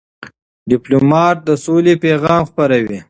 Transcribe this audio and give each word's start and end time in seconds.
ډيپلومات 0.69 1.37
د 1.47 1.49
سولې 1.65 1.93
پیغام 2.03 2.41
خپروي. 2.49 2.99